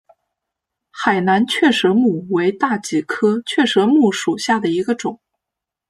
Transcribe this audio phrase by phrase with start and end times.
[0.89, 5.19] 海南雀舌木为大戟科雀舌木属下的一个种。